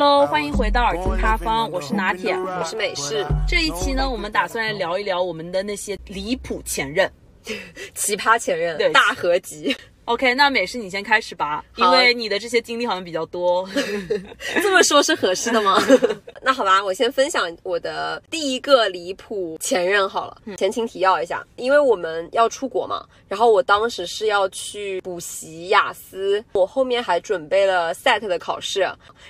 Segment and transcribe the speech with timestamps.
[0.00, 3.26] Hello，欢迎回到耳听他方，我是拿铁，我是美式。
[3.48, 7.10] 这一期呢，我们打算来聊一聊我们的那些离谱前任、
[7.94, 9.76] 奇葩前任大合集。
[10.08, 13.68] OK，那美式你先开始吧，因为你的这些经历好像比较多。
[14.62, 15.78] 这么说，是合适的吗？
[16.40, 20.38] 那好吧，我先分享我的第一个离谱前任好了。
[20.56, 28.80] 前情提要一下，因为我们要出国嘛，然后我当时是要去补习雅思，我后面还准备了 SAT 的考试，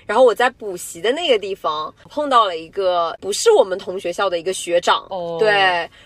[0.06, 5.50] 然后我在补习的那个地方碰到了一个不是我们同学校的一个学长，哦对，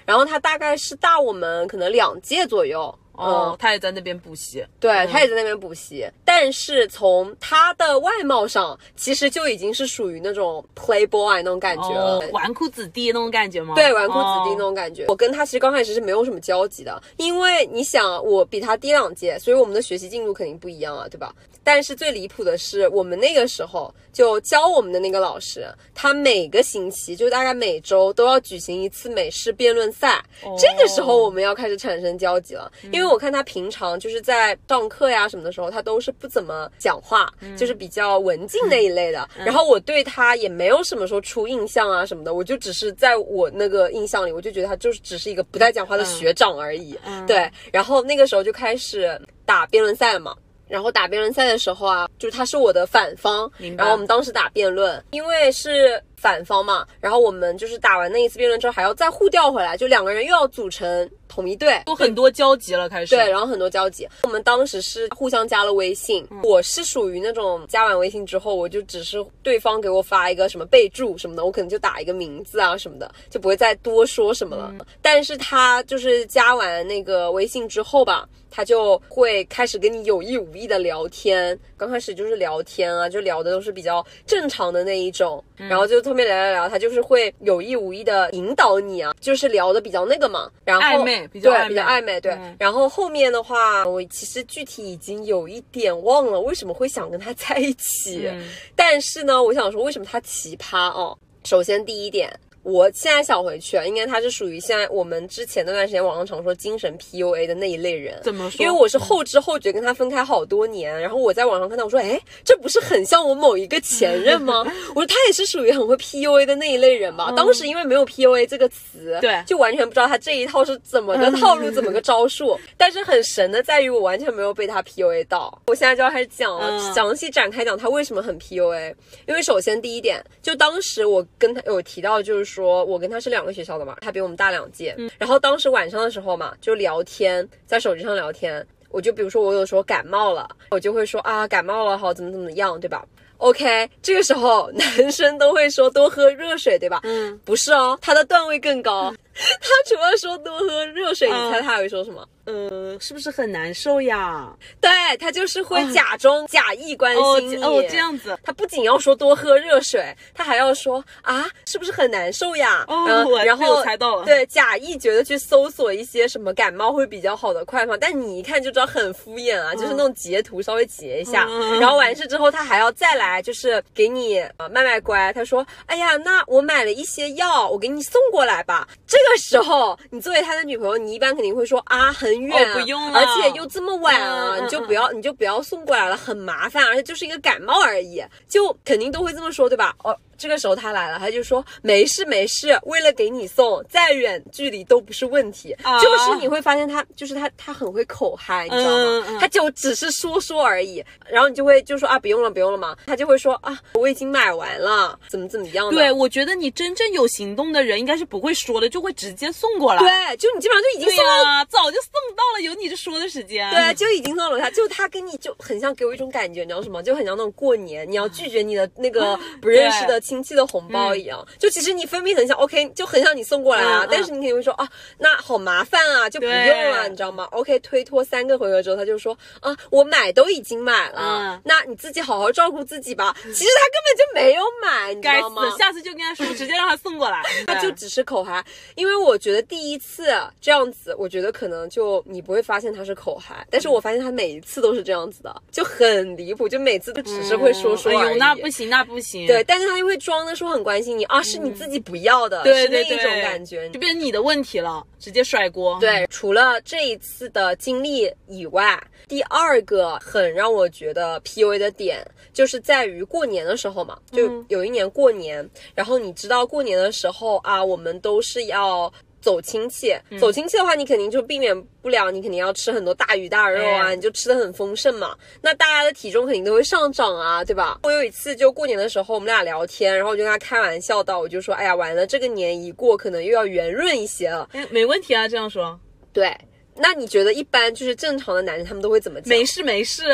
[0.07, 2.99] 然后他大概是大我们可能两届左右。
[3.13, 12.19] 哦，他也在那边补习，对他也在那边补习，但是从他的外貌上，其实就已经是属于那种 playboy 那种感觉了。
[12.19, 13.75] 哦，纨绔子弟那种感觉吗？
[13.75, 15.05] 对，纨绔子弟那哦种感觉。
[15.09, 21.35] 我跟他其实刚开始是没有什么交集的，因为你想，我比他低两届，所以我们的学习进度肯定不一样啊，对吧？
[21.65, 30.23] 但是最离谱的是，我们那个时候就教我们的那个老师，他每个星期就大概每周都要举行一次美式辩论赛。
[30.43, 39.29] 哦这个时候我们要开始产生交集了，因为我看他平常就是在上课呀什么的时候，他都是不怎么讲话，就是比较文静那一类的。
[39.37, 46.99] 然后我对他也没有什么说出印象啊什么的，我就只是在我那个印象里，我就觉得他就是只是一个不太讲话的学长而已。
[47.27, 50.35] 对，然后那个时候就开始打辩论赛了嘛。
[50.73, 63.17] 然后打辩论赛的时候啊，就是他是我的反方，然后我们当时打辩论，因为是反方嘛，然后我们就是打完那一次辩论之后还要再互调回来，就两个人又要组成同一队，有很多交集了，开始。
[63.17, 64.09] 对，然后很多交集。
[64.23, 74.73] 我们当时是互相加了微信，我是属于那种加完微信之后，我就只是对方给我发一个什么备注什么的，我可能就打一个名字啊什么的，就不会再多说什么了。
[75.01, 78.29] 但是他就是加完那个微信之后吧。
[78.55, 92.33] 他就会开始跟你有意无意的聊天，刚开始就是聊天啊，就聊的都是比较正常的那一种，然后就后面聊聊聊，他就是会有意无意的引导你啊，就是聊的比较那个嘛，然后暧昧比较暧昧对比较暧昧，对。
[92.35, 101.19] 嗯然后后面的话，我其实具体已经有一点忘了为什么会想跟他在一起，嗯但是呢，我想说为什么他奇葩哦。
[101.43, 102.33] 首先第一点。
[102.63, 108.21] 我现在想回去啊，应该他是属于现在我们之前那段时间网上常说精神 PUA 的那一类人。
[108.23, 108.65] 怎么说？
[108.65, 114.63] 因为我是后知后觉跟他分开好多年，然后我在网上看到，我说，哎，这不是很像我某一个前任吗？
[114.95, 117.33] 我说他也是属于很会 PUA 的那一类人吧。
[117.37, 122.59] 当时因为没有 PUA 这个词，对就完全不知道他这一套是怎么个套路，怎么个招数。
[122.77, 125.61] 但是很神的在于，我完全没有被他 PUA 到。
[125.67, 128.95] 我现在就要开始讲了，嗯详细展开讲他为什么很 PUA。
[129.27, 134.95] 因为首先第一点，就当时我跟他有提到，就是说我跟他是两个学校的嘛，他比我们大两届。
[135.19, 138.65] 然后当时晚上的时候嘛，就聊天，在手机上聊天。
[138.91, 143.03] 我就比如说我有时候感冒了，我就会说啊感冒了好怎么怎么样，对吧
[143.39, 147.01] ？OK，这个时候 男生都会说多喝热水，对吧？
[147.05, 149.13] 嗯，不是哦，他的段位更高。
[149.61, 152.27] 他除了说多喝热水，你猜他还会说什么？
[152.45, 154.53] 呃，是不是很难受呀？
[154.81, 157.63] 对他就是会假装假意关哦心你。
[157.63, 158.37] 哦，这样子。
[158.43, 162.85] 他不仅要说多喝热水，他还要说啊，是不是很难受呀？
[162.89, 175.33] 哦然后我然后猜到了对，假意觉得去搜索一些什么感冒会比较好的快方，但你一看就知道很敷衍啊，就是那种截图稍微截一下，嗯然后完事之后他还要再来，就是给你呃卖卖乖。
[175.33, 178.89] 他说，哎呀，那我买了一些药，我给你送过来吧。
[179.07, 183.21] 这个时候，你作为他的女朋友，你一般肯定会说啊，很远啊、哦不用了。
[183.21, 184.65] 而且又这么晚啊，嗯嗯。
[184.65, 189.95] 你就不要，你就不要送过来了，很麻烦，而且就是一个感冒而已，就肯定都会这么说，对吧？
[190.03, 195.73] 哦，这个时候他来了，他就说没事没事，为了给你送，再远距离都不是问题。
[195.83, 199.39] 啊就是你会发现他，就是他，他很会口嗨，你知道吗？
[199.41, 205.93] 他就只是说说而已，然后你就会就说啊，不用了不用了嘛，他就会说啊，我已经买完了，怎么怎么样的。
[205.93, 210.01] 对，我觉得你真正有行动的人应该是不会说的，就会直接送过来。
[210.01, 213.71] 对，就你基本上就已经送到呀，早就送到了，有你这说的时间。
[213.71, 217.03] 对，就已经到楼下，就他跟你就很像，给我一种感觉，你知道什么？
[217.03, 221.47] 就很像那种过年你要拒绝你的那个不认识的亲戚的红包一样。
[221.59, 224.89] 就其实你分明很像，OK，就很像你送过来啊，但是你肯定会说啊，
[225.19, 233.37] 那好麻烦啊，就不用了，你知道吗？OK，推脱三个回合之后，他就说啊，我买都已经买了，嗯那你自己好好照顾自己吧。
[233.43, 235.71] 其实他根本就没有买，你知该道吗？
[235.71, 237.43] 死，下次就跟他说，直接让他送过来。
[237.67, 238.65] 他就只是口嗨，
[238.95, 240.25] 因为我觉得第一次
[240.61, 248.29] 这样子，我觉得可能就你不会发现他是口嗨，但是我发现他每一次都是这样子的，就很离谱，就每次都只是会说说而已。
[248.29, 249.47] 哎呦，那不行，那不行。
[249.47, 255.99] 对，但是他又会会装的说很关心你啊，是你自己不要的，对对对，是那一种感觉，就变成你的问题了，直接甩锅。
[256.01, 262.23] 对，除了这一次的经历以外，第二个很让我觉得 PUA 的点，
[262.53, 269.11] 就是在于过年的时候嘛，就有一年过年，然后你知道过年的时候啊，我们都是要。
[269.43, 275.37] 走亲戚，走亲戚的话，你肯定就避免不了，你肯定要吃很多大鱼大肉啊，哎你就吃的很丰盛嘛。
[275.61, 277.99] 那大家的体重肯定都会上涨啊，对吧？
[278.05, 284.69] 我有一次就过年的时候，我们俩聊天，然后我就跟他开玩笑到，我就说，哎呀，完了，这个年一过，可能又要圆润一些了。
[284.73, 285.99] 哎，没问题啊，这样说
[286.33, 286.57] 对，
[286.95, 289.49] 那你觉得一般就是正常的男人他们都会怎么讲？
[289.49, 290.25] 没事没事。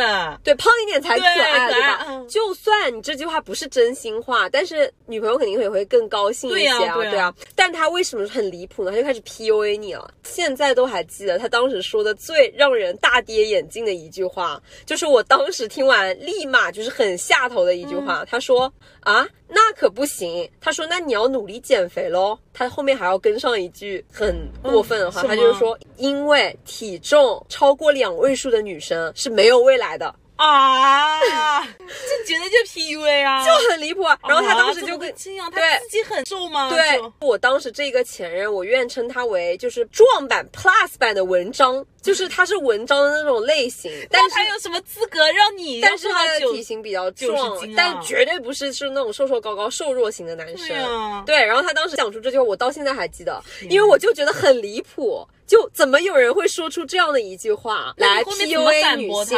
[0.43, 2.05] 对，胖一点才可爱，对对吧？
[2.09, 8.91] 嗯就算你这句话不是真心话，但是女朋友肯定也会更高兴一些对啊对啊但他为什么很离谱呢？
[8.91, 10.13] 他就开始 PUA 你了。
[10.25, 18.25] 现在都还记得他当时说的最让人大跌眼镜的一句话，就是我当时听完立马就是很下头的一句嗯话。
[18.29, 20.49] 他说啊，那可不行。
[20.61, 22.39] 他说那你要努力减肥喽。
[22.53, 30.15] 他后面还要跟上一句很过分的话，嗯他就是说，因为体重超过两位数的女生是没有未来的。
[30.39, 31.21] 啊，
[31.67, 34.17] 这绝对就 PUA 啊，就很离谱啊！
[34.27, 36.71] 然后他当时就跟会这样，对他自己很瘦吗？
[36.71, 45.81] 对我当时这个前任，我愿称他为就是壮版 Plus 版的文章，就是他是文章的那种类型， 但是那他有什么资格让你？
[45.81, 50.69] 但是他的体型比较壮，但绝对不是是那种瘦瘦高高、瘦弱型的男生。
[50.69, 59.37] 对啊对，然后他当时讲出这句话，我到现在还记得，因为我就觉得很离谱，就怎么有人会说出这样的一句话来 PUA 女性？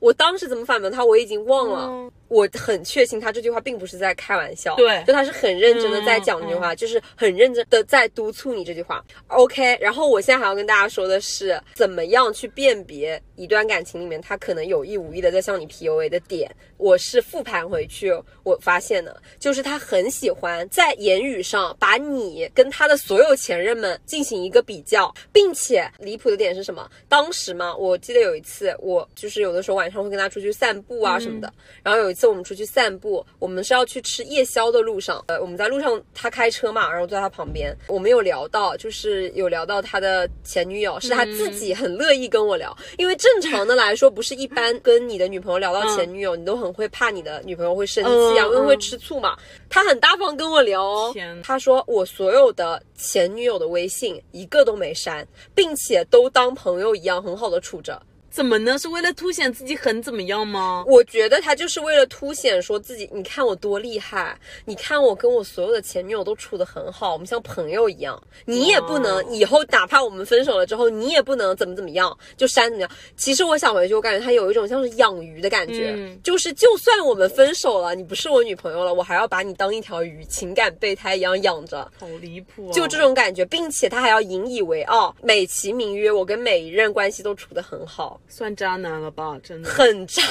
[0.00, 1.88] 我当时怎么反驳他，我已经忘了。
[1.90, 9.04] 嗯我很确信他这句话并不是在开玩笑，对就他是很认真的在讲这句话，就是很认真的在督促你这句话。
[9.26, 16.48] OK，然后我现在还要跟大家说的是，怎么样去辨别一段感情里面他可能有意无意的在向你 PUA 的点。
[16.76, 18.12] 我是复盘回去，
[18.42, 26.88] 我发现的就是他很喜欢在言语上把你跟他的所有前任们进行一个比较，并且离谱的点是什么？
[27.08, 31.52] 当时嘛，我记得有一次，我就是有的时候晚上会跟他出去散步啊什么的，
[31.82, 49.36] 然后有一次我们出去散步，我们是要去吃夜宵的路上，呃，我们在路上他开车嘛，然后坐在他旁边，我们有聊到，就是有聊到他的前女友，是他自己很乐意跟我聊，因为正常的来说，不是一般跟你的女朋友聊到前女友，你都很会怕你的女朋友会生气啊，嗯因为会嗯吃醋嘛。
[49.70, 58.00] 他很大方跟我聊哦，他说我所有的前女友的微信一个都没删，并且都当朋友一样很好的处着。
[58.32, 58.78] 怎么呢？
[58.78, 60.82] 是为了凸显自己很怎么样吗？
[60.88, 64.34] 我觉得他就是为了凸显说自己，你看我多厉害，
[64.64, 68.20] 你看我跟我所有的前女友都处得很好，我们像朋友一样。
[68.46, 72.90] 你也不能以后哪怕我们分手了之后，你也不能怎么怎么样，就删怎么样。
[73.16, 81.90] 其实我想回去，我感觉他有一种像是养鱼的感觉，嗯就是就算我们分手了，你不是我女朋友了，我还要把你当一条鱼，情感备胎一样养着。
[82.00, 82.72] 好离谱、啊！
[82.72, 88.18] 就这种感觉，并且他还要引以为傲，美其名曰我跟每一任关系都处得很好。
[88.32, 89.38] 算渣男了吧？
[89.42, 89.68] 真的。
[89.68, 90.22] 很渣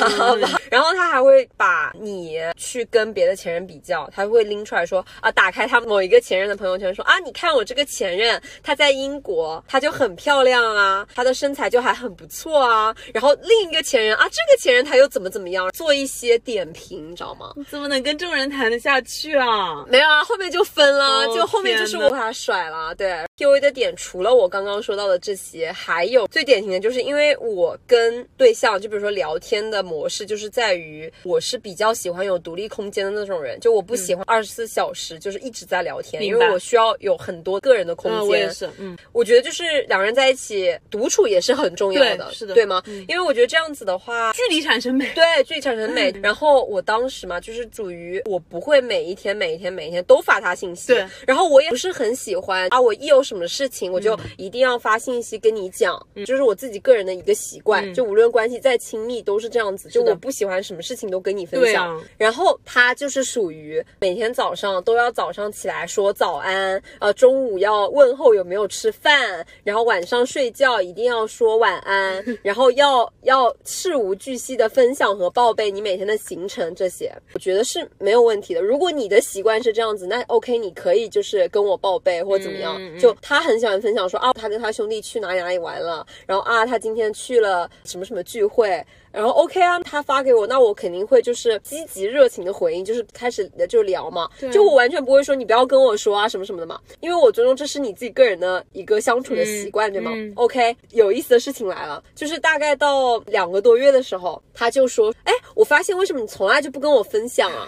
[0.42, 0.60] 吧？
[0.72, 12.96] 然后他还会把你去跟别的前任比较，他会拎出来说啊，打开他某一个前任的朋友圈说啊，你看我这个前任，他在英国，他就很漂亮啊，他的身材就还很不错啊。
[13.14, 17.54] 然后另一个前任啊，这个前任他又怎么怎么样，做一些点评，你知道吗？
[17.56, 19.86] 你怎么能跟这种人谈得下去啊？
[19.88, 22.96] 没有啊，后面就分了，哦就后面就是我把他甩了。
[22.96, 38.28] 对，PUA 的点除了我刚刚说到的这些，还有最典型的就是因为我跟对象，就比如说聊天的模式，就是在于我是比较喜欢有独立空间的那种人，就我不喜欢二十四小时就是一直在聊天，因为我需要有很多个人的空嗯，间。
[38.30, 42.82] 我也是，嗯，我觉得就是两个人在一起独处也是很重要的，是的对吗？
[42.86, 45.12] 嗯因为我觉得这样子的话，距离产生美。
[45.14, 46.14] 对，距离产生美。
[46.24, 50.94] 然后我当时嘛，就是属于我不会每一天、每一天、每一天都发他信息。
[50.94, 51.06] 对。
[51.28, 57.81] 然后我也不是很喜欢啊，我一有什么事情，我就一定要发信息跟你讲，就是我自己个人的一个习惯。
[57.86, 59.90] 嗯就无论关系再亲密，都是这样子。
[59.90, 61.98] 就我不喜欢什么事情都跟你分享。
[61.98, 78.62] 啊然后他就是属于每天早上都要早上起来说早安，呃，中午要问候有没有吃饭，然后晚上睡觉一定要说晚安， 然后要要事无巨细的分享和报备你每天的行程这些，我觉得是没有问题的。
[78.62, 82.80] 如果你的习惯是这样子，那 OK，你可以就是跟我报备或者怎么样。
[83.00, 88.84] 就他很喜欢分享说啊，他跟他兄弟去哪里哪里玩了，然后啊，他今天去了什么什么聚会。
[89.12, 107.68] 然后 OK 啊，他发给我，那我肯定会就是积极热情的回应，就是开始就聊嘛，就我完全不会说你不要跟我说啊什么什么的嘛，因为我尊重这是你自己个人的一个相处的习惯，对吗、嗯 o k 有意思的事情来了，就是大概到两个多月的时候，他就说，哎，我发现为什么你从来就不跟我分享啊？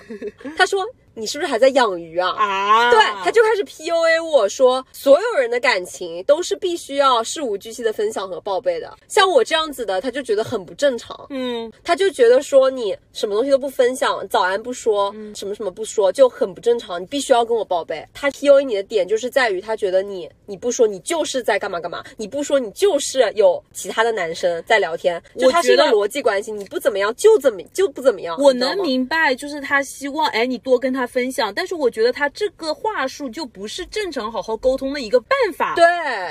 [0.58, 0.88] 他说。
[1.16, 2.30] 你是不是还在养鱼啊？
[2.32, 8.92] 啊，对，他就开始 PUA 我说，所有人的感情都是必须要事无巨细的分享和报备的。
[9.08, 11.28] 像我这样子的，他就觉得很不正常。
[11.30, 17.02] 嗯，他就觉得说你什么东西都不分享，早安不说，什么什么不说，就很不正常。
[17.02, 18.06] 你必须要跟我报备。
[18.14, 25.22] 他 PUA 你的点就是在于他觉得你你不说，你就是在干嘛干嘛；你不说，你就是有其他的男生在聊天。
[25.38, 28.36] 就我他是一个逻辑关系，你不怎么样就怎么就不怎么样。
[28.40, 35.76] 我能明白，就是他希望哎你多跟他分享，但是我觉得他这个话术就不是正常好好沟通的一个办法。
[35.76, 35.86] 对，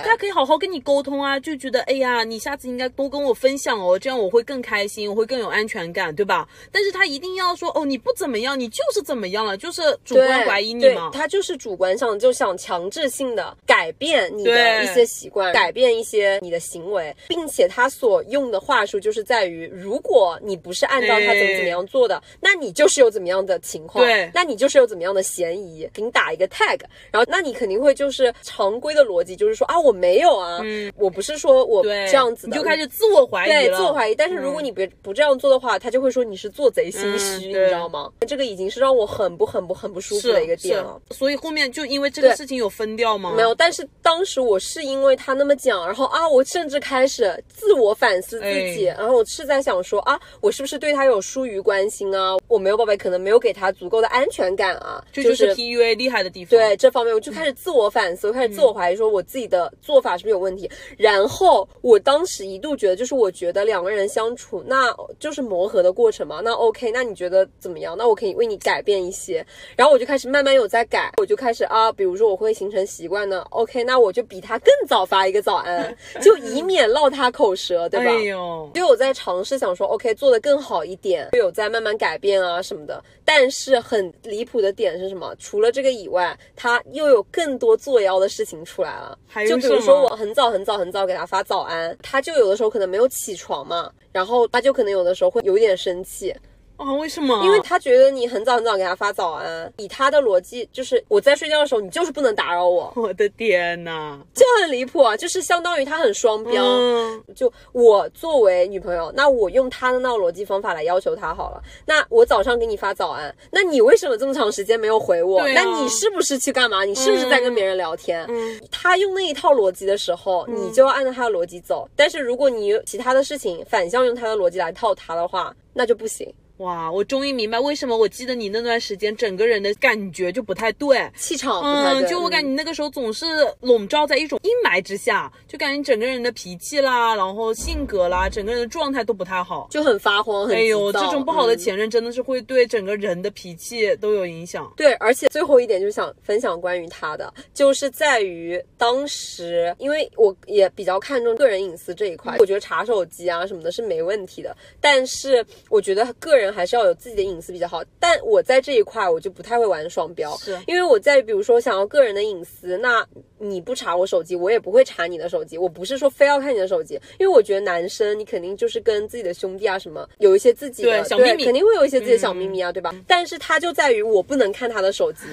[0.05, 6.49] 他可以好好跟你沟通啊，就觉得哎呀，你下次应该多跟我分享哦，这样我会更开心，我会更有安全感，对吧？
[6.71, 11.11] 但是他一定要说哦，你不怎么样，你就是怎么样了，就是主观怀疑你对嘛。
[11.13, 26.81] 他就是主观上就想强制性的改变你的一些习惯，改变一些你的行为，并且他所用的话术就是在于，如果你不是按照他怎么怎么样做的，那你就是有怎么样的情况，对那你就是有怎么样的嫌疑，给你打一个 tag，
[27.13, 30.61] 然后那你肯定会就是常规的逻辑就是说啊我没有啊，
[30.97, 34.15] 我不是说我，这样子的，你就开始自我怀疑对，自我怀疑。
[34.17, 38.11] 但是如果你别、不这样做的话，他就会说你是做贼心虚，嗯你知道吗？
[38.27, 41.01] 这个已经是让我很不很不很不舒服的一个点了。
[41.11, 43.35] 所以后面就因为这个事情有分掉吗？
[43.37, 52.37] 没有，但是当时我是因为他那么讲，然后啊，我甚至开始自我反思自己，哎然后我是在想说啊，我是不是对他有疏于关心啊？
[52.49, 56.51] 我没有宝贝，可能没有给他足够的安全感啊，这就是 PUA 厉害的地方。
[56.51, 60.69] 对这方面，我就开始自我反思，我开始自我怀疑，说我自己的做法是不是有问题。
[60.99, 66.41] 然后我当时一度觉得，就是我觉得两个人相处，那就是磨合的过程嘛。
[66.43, 67.97] 那 OK，那你觉得怎么样？
[67.97, 69.45] 那我可以为你改变一些。
[69.77, 73.45] 然后我就开始慢慢有在改，我就开始啊，比如说我会形成习惯呢。
[73.51, 78.11] OK，那我就比他更早发一个早安，就以免落他口舌，对吧？
[78.11, 83.03] 哎呦，就有在尝试想说，OK，做的更好一点，就有在慢慢改变啊什么的。
[83.25, 85.35] 但是很离谱的点是什么？
[85.39, 89.17] 除了这个以外，他又有更多作妖的事情出来了。
[89.29, 96.35] 还有就比如说我很早很早很早给他发早安，他就有的时候可能没有起床嘛，然后他就可能有的时候会有一点生气，
[96.83, 97.43] 啊，为什么？
[97.45, 105.17] 因为他觉得你很早很早给他发早安，以他的逻辑就是我在睡觉的时候你就是不能打扰我， 我的天呐，就很离谱啊！
[105.17, 106.65] 就是相当于他很双标。
[106.65, 111.63] 嗯，就我作为女朋友，那我用他的那个逻辑方法来要求他好了。
[111.87, 115.41] 那我早上给你发早安，那你为什么这么长时间没有回我？
[115.41, 116.85] 啊那你是不是去干嘛？
[116.85, 118.25] 你是不是在跟别人聊天？
[118.29, 121.89] 嗯他用那一套逻辑的时候，你就要按照他的逻辑走。
[121.95, 126.33] 但是如果你有其他的事情反向用他的逻辑来套他的话，那就不行。
[126.59, 131.11] 哇，我终于明白为什么我记得你那段时间整个人的感觉就不太对。
[131.17, 133.27] 气场不太嗯，对，就我感觉你那个时候总是
[133.61, 139.67] 笼罩在一种阴霾之下，就感觉你整个人的脾气啦，然后性格啦，整个人的状态都不太好。
[139.71, 144.73] 就很发慌，很哎呦，这种不好的嗯前任真的是会对整个人的脾气都有影响。
[144.77, 157.83] 对，而且最后一点就是想分享关于他的，就是在于当时，因为我也比较看重个人隐私这一块，我觉得查手机啊什么的是没问题的，但是我觉得个人还是要有自己的隐私比较好。
[158.01, 163.07] 但我在这一块我就不太会玩双标，是因为我在比如说想要个人的隐私，那
[163.43, 165.59] 你不查我手机，我也不会查你的手机。
[165.59, 172.95] 我不是说非要看你的手机，因为我觉得男生你肯定就是跟自己的兄弟啊什么有一些自己的小秘密肯定会有一些自己的小秘密啊，对吧？
[173.07, 175.25] 但是他就在于我不能看他的手机，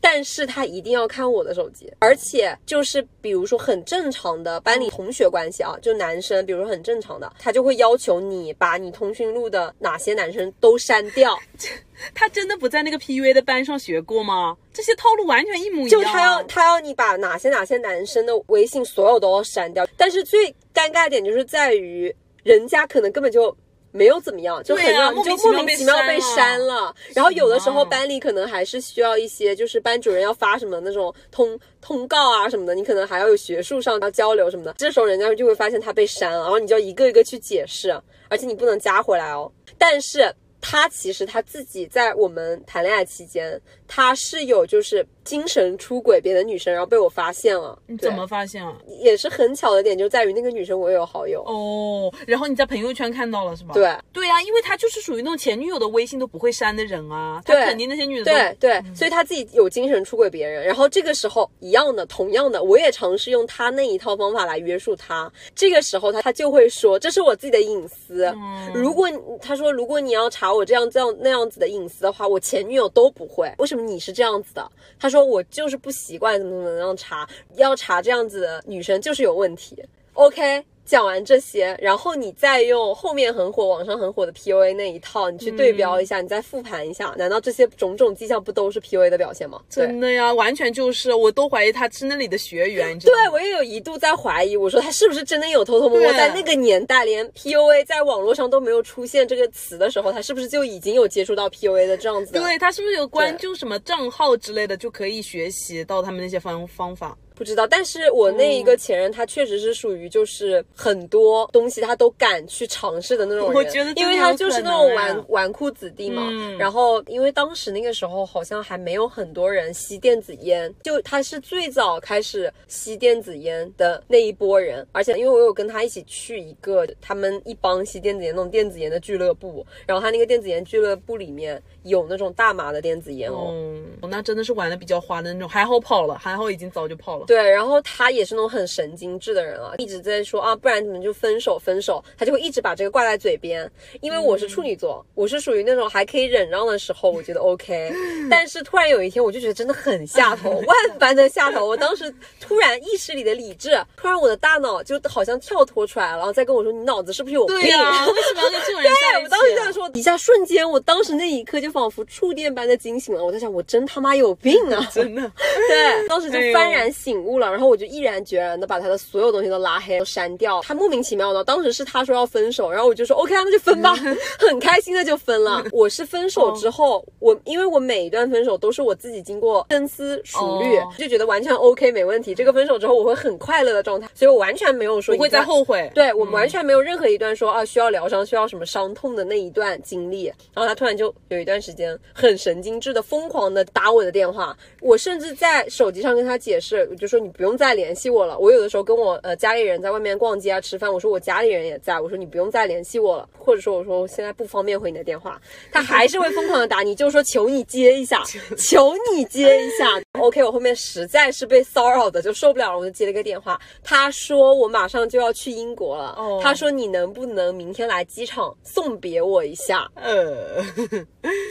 [0.00, 11.38] 但是他一定要看我的手机，而且就是比如说很正常的班里同学关系啊，就男生，比如说很正常的，他就会要求你把你通讯录的哪些男生都删掉，
[12.14, 14.56] 他真的不在那个 PUA 的班上学过吗？
[14.72, 16.04] 这些套路完全一模一样啊。
[16.04, 23.56] 就他要他要你把哪些哪些男生的微信所有都要删掉，但是最尴尬点就是在于人家可能根本就。
[23.90, 26.94] 没有怎么样，就很对啊、就莫名其妙被删了。
[27.14, 34.74] 然后有的时候班里可能还是需要一些，就是班主任要发什么那种通通告啊什么的，你可能还要有学术上要交流什么的。
[34.76, 37.90] 这时候人家就会发现他被删了，然后你就要一个一个去解释，
[38.28, 39.50] 而且你不能加回来哦。
[39.78, 47.76] 但是他其实他自己在我们谈恋爱期间，他是有就是精神出轨别的女生，然后被我发现了。
[47.86, 48.76] 你怎么发现啊？
[49.00, 51.42] 也是很巧的点，就在于那个女生我也有好友。
[51.46, 53.72] 哦，然后你在朋友圈看到了是吧？
[53.72, 65.30] 对对呀、因为他就是属于那种前女友的微信都不会删的人啊，他肯定那些女的都对对，所以他自己有精神出轨别人，然后这个时候一样的，同样的，我也尝试用他那一套方法来约束他。
[65.54, 68.26] 这个时候他他就会说，这是我自己的隐私。
[68.34, 69.08] 嗯如果
[69.40, 73.50] 他说如果你要查我这样这样那样子的隐私的话，我前女友都不会。
[73.58, 74.70] 为什么你是这样子的？
[74.98, 79.82] 他说我就是不习惯怎么怎么样查，要查这样子的女生就是有问题。
[80.14, 80.64] OK。
[80.88, 89.60] 讲完这些，然后你再用后面很火、网上很火的 PUA 那一套，你去对标一下，你再复盘一下，难道这些种种迹象不都是 PUA 的表现吗？
[89.68, 92.96] 真的呀，完全就是，我都怀疑他是那里的学员。
[92.96, 102.32] 你知道对我也有一度在怀疑，我说他是不是真的有偷偷摸摸在那个年代，连 PUA 在网络上都没有出现这个词的时候，他是不是就已经有接触到 PUA 的这样子？
[102.32, 107.14] 对他是不是有关注什么账号之类的，就可以学习到他们那些方方法？
[107.38, 113.54] 不知道，但是我那一个前任，他确实是属于就是很多东西他都敢去尝试的那种人。
[113.54, 116.28] 我觉得，因为他就是那种纨纨绔子弟嘛。
[116.58, 124.84] 然后，因为当时那个时候好像还没有很多人吸电子烟，就他是最早开始吸电子烟的那一波人。
[124.90, 133.50] 而且，因为我有跟他一起去一个他们一帮吸电子烟那种电子烟的俱乐部，然后他那个电子烟俱乐部里面有那种大麻的电子烟哦。
[133.52, 137.26] 嗯，那真的是玩的比较花的那种，还好跑了，还好已经早就跑了。
[137.28, 143.70] 对，然后他也是那种很神经质的人啊，一直在说啊，不然你们就分手分手，他就会一直把这个挂在嘴边。
[144.00, 147.92] 因为我是处女座，我是属于那种还可以忍让的时候，我觉得 OK。
[148.30, 151.66] 但是突然有一天，我就觉得真的很下头， 万般的下头。
[151.66, 157.60] 我当时突然意识里的理智，突然我的大脑就好像跳脱出来了，然后再跟我说，你脑子是不是有病？
[157.60, 159.24] 对啊，为什么要跟这种人在一起？
[159.26, 163.22] 我当时在说，一下瞬间，我当时那一刻就仿佛触电般的惊醒了。
[163.22, 164.88] 我在想，我真他妈有病啊！
[164.92, 165.30] 真的，
[165.68, 167.50] 对，当时就幡然醒悟了。
[167.50, 170.60] 然后我就毅然决然的把他的所有东西都拉黑、都删掉。
[170.62, 173.94] 他莫名其妙的，当时是他说要分手，然后我就说 OK 啊，那就分吧，
[174.38, 175.64] 很开心的就分了。
[175.72, 182.34] 我是分手之后，我因为我每一段分手都是我自己经过深思熟虑，就觉得完全 OK 没问题。
[182.34, 185.90] 这个分手之后我会很快乐的状态，所以我完全没有说不会再后悔。
[185.94, 190.26] 对我们完全没有任何一段说啊需要疗伤、需要什么伤痛的那一段经历。
[190.54, 197.58] 然后他突然就有一段时间很神经质的疯狂的打我的电话，我甚至在手机上跟他解释，我就说你不用。
[197.58, 198.38] 再联系我了。
[198.38, 205.40] 我有的时候跟我呃家里人在外面逛街啊、吃饭，我说我家里人也在，我说你不用再联系我了，或者说我说我现在不方便回你的电话，
[205.72, 208.22] 他还是会疯狂的打你，就说求你接一下，
[208.56, 209.86] 求你接一下。
[210.20, 213.58] OK，我后面实在是被骚扰的就受不了了，我就接了个电话。
[213.82, 219.88] 他说我马上就要去英国了，他说你能不能明天来机场送别我一下？
[219.94, 220.62] 呃，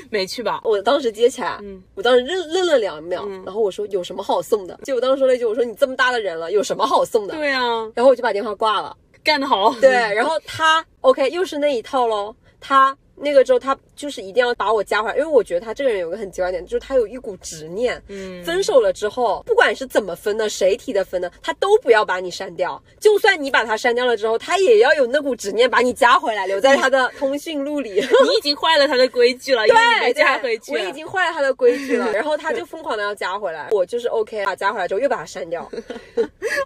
[0.09, 0.61] 没去吧？
[0.63, 4.79] 我当时接起来，嗯，我当时愣愣了两秒，然后我说有什么好送的？
[4.83, 7.35] 就我当时说了一句，我说你这么大的人了，有什么好送的？
[7.35, 9.73] 对啊，然后我就把电话挂了，干得好。
[9.81, 12.95] 对，然后他 OK 又是那一套喽，他。
[13.19, 18.01] 那个之后，他就是一定要把我加回来，因为我觉得他这个人有个很奇怪点，就是他有一股执念。
[18.07, 22.81] 嗯，分手了之后，不管是怎么分的，谁提的分的，他都不要把你删掉。
[22.99, 27.93] 就算你把他删掉了之后，他也要有那股执念把你加回来，留在他的通讯录里。
[27.97, 30.71] 你已经坏了他的规矩了， 对，没加回去。
[30.73, 33.69] 我已经坏了他的规矩了， 然后他就疯狂的要加回来。
[33.71, 35.67] 我就是 OK 把加回来之后又把他删掉，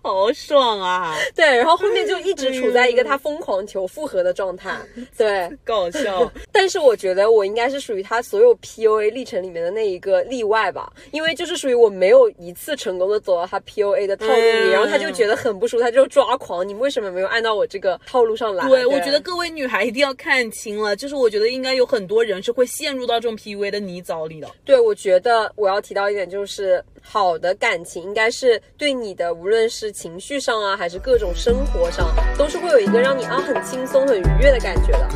[0.04, 1.16] 好爽啊！
[1.36, 4.78] 对，然后后面就一直处在一个他疯狂求复合的状态。
[5.18, 6.30] 对，搞笑。
[6.52, 16.68] 但是我觉得我应该是属于他所有 PUA 历程里面的那一个例外吧，因为就是属于我没有一次成功的走到他 PUA 的套路里，然后他就觉得很不舒服，他就抓狂。
[16.68, 18.68] 你们为什么没有按照我这个套路上来？
[18.68, 24.50] 对，我觉得各位女孩一定要看清了，就是我觉得应该有很多人是会陷入到这种 PUA 的泥沼里的。
[24.66, 35.08] 对，我觉得我要提到一点就是，好的感情应该是对你的，无论是情绪上啊，还是各种生活上，都是会有一个让你啊很轻松、很愉悦的感觉的。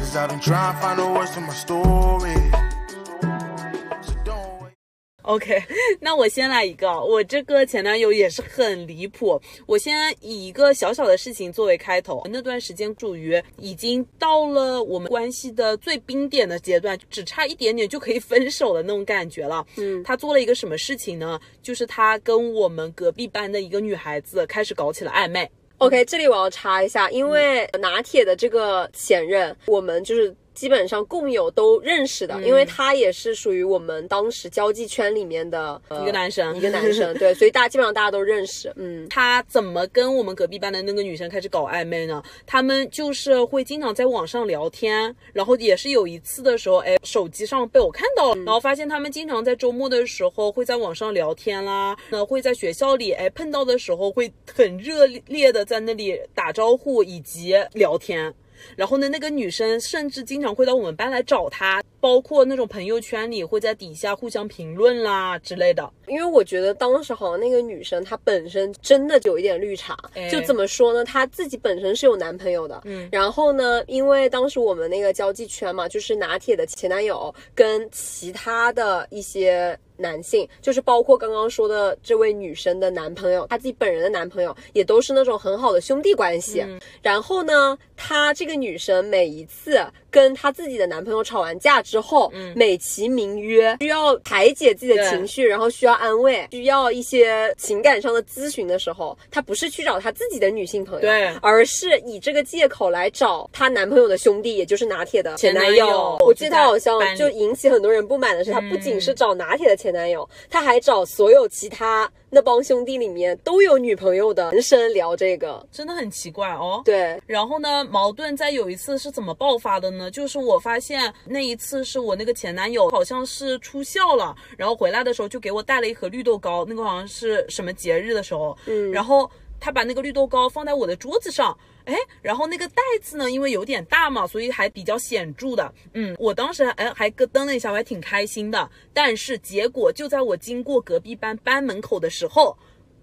[5.25, 5.59] OK，
[5.99, 9.41] 那我先来一个，我这个前男友也是很离谱。
[9.65, 19.65] 我先以一个小小的事情作为开头，那段时间属于已经到了我们关系的最冰点的阶段，只差一点点就可以分手的那种感觉了。
[19.77, 21.39] 嗯，他做了一个什么事情呢？
[21.63, 25.49] 就是他跟我们隔壁班的一个女孩子开始搞起了暧昧。
[25.79, 30.33] OK，这里我要插一下，因为拿铁的这个前任，我们就是。
[30.55, 38.73] 基本上共有都认识的，因为他也是属于我们当时交际圈里面的一个男生，一个男生， 对，所以大家基本上大家都认识。
[38.77, 42.23] 嗯，他怎么跟我们隔壁班的那个女生开始搞暧昧呢？
[42.45, 58.33] 他们就是会经常在网上聊天，然后也是有一次的时候，哎，手机上被我看到了，然后发现他们经常在周末的时候会在网上聊天啦，那会在学校里哎碰到的时候会很热烈的在那里打招呼以及聊天。
[58.75, 65.91] 然后呢，那个女生甚至经常会到我们班来找他，包括那种朋友圈里会在底下互相评论啦之类的。
[66.05, 71.03] 因为我觉得当时好像那个女生她本身真的有一点绿茶，哎就怎么说呢？
[71.03, 79.75] 她自己本身是有男朋友的，嗯，然后呢，因为当时我们那个交际圈嘛，就是拿铁的前男友跟其他的一些。
[79.97, 86.59] 男性就是包括刚刚说的这位女生的男朋友，她自己本人的男朋友也都是那种很好的兄弟关系。
[86.59, 89.79] 嗯然后呢，她这个女生每一次
[90.11, 101.33] 跟她自己的男朋友吵完架之后，美其名曰需要排解自己的情绪，然后需要安慰，需要一些情感上的咨询的时候，她不是去找她自己的女性朋友，对。
[101.41, 106.17] 而是以这个借口来找她男朋友的兄弟，也就是拿铁的前男友。
[106.25, 115.65] 我记得她好像就引起很多人不满的是，她不仅是找拿铁的前男友，她还找所有其他那帮兄弟里面都有女朋友的男生聊这个。
[115.71, 116.81] 真的很奇怪哦。
[116.83, 120.11] 对，然后呢，矛盾在有一次是怎么爆发的呢？
[120.11, 131.57] 就是我发现那一次是我那个前男友好像是出校了，然后回来的时候就给我带了一盒绿豆糕，那个好像是什么节日的时候，嗯，然后他把那个绿豆糕放在我的桌子上。
[131.85, 135.71] 哎，然后那个袋子呢，因为有点大嘛，所以还比较显著的。
[135.93, 138.67] 嗯，我当时哎还咯噔了一下，我还挺开心的。
[138.91, 142.57] 但是结果就在我经过隔壁班班门口的时候，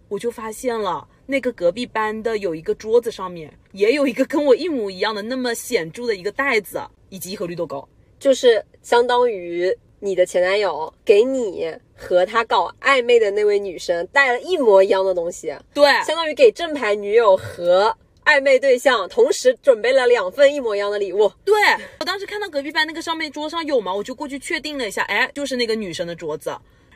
[0.09, 7.89] 我就发现了那个隔壁班的有一个桌子上面也有一个跟我一模一样的那么显著的一个袋子，以及一盒绿豆糕。
[8.19, 9.73] 就是相当于
[10.05, 21.31] 你的前男友给你和他搞暧昧的那位女生带了一模一样的东西，对，相当于给正牌女友和暧昧对象同时准备了两份一模一样的礼物。
[21.45, 21.55] 对
[22.01, 26.53] 我当时看到隔壁班那个上面桌上有吗，我就过去确定了一下，哎，就是那个女生的桌子。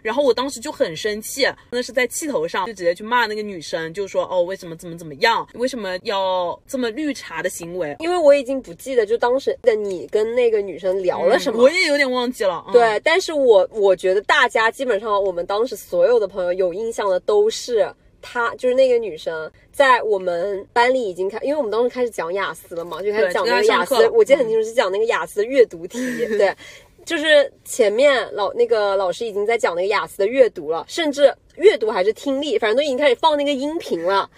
[0.06, 7.96] 然后我当时就很生气，那是在气头上，就直接去骂那个女生，就说哦，为什么怎么怎么样，为什么要这么绿茶的行为？
[7.98, 11.60] 因为我已经不记得就当时的你跟那个女生聊了什么。
[11.60, 12.64] 我也有点忘记了。
[12.68, 17.92] 嗯、对，但是我我觉得大家基本上我们当时所有的朋友有印象的都是
[18.22, 25.98] 她，就是那个女生，在我们班里已经开，因为我们当时开始讲雅思了嘛，就开始讲那个雅思我记得很清楚是讲那个雅思的阅读题，
[26.38, 26.54] 对。
[27.06, 34.28] 就是前面老那个老师已经在讲那个雅思的阅读了，甚至阅读还是听力，反正都已经开始放那个音频了。